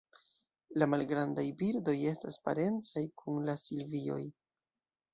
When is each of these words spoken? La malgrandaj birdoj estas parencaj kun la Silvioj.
La 0.81 0.87
malgrandaj 0.93 1.43
birdoj 1.61 1.95
estas 2.15 2.41
parencaj 2.49 3.07
kun 3.23 3.41
la 3.51 3.59
Silvioj. 3.69 4.23